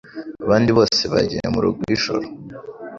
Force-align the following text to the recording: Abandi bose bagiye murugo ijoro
Abandi 0.45 0.69
bose 0.77 1.01
bagiye 1.13 1.45
murugo 1.53 1.81
ijoro 1.95 2.25